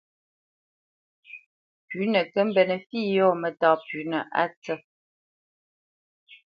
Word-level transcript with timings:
Pʉ̌nə 1.87 2.21
kə́ 2.31 2.43
mbénə̄ 2.47 2.77
fǐ 2.87 2.99
yɔ̂ 3.13 3.29
mətá 3.41 3.69
pʉ́nə 3.85 4.19
a 4.39 4.43
ntsə̂. 4.49 4.77